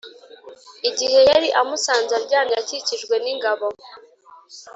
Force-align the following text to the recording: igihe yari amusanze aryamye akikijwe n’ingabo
igihe 0.89 1.19
yari 1.29 1.47
amusanze 1.61 2.11
aryamye 2.19 2.55
akikijwe 2.61 3.15
n’ingabo 3.23 3.67